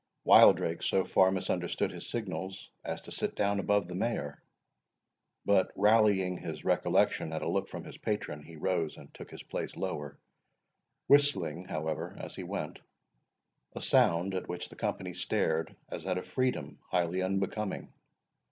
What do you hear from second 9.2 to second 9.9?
his place